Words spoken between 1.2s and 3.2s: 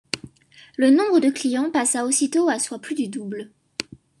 clients passa aussitôt à soit plus du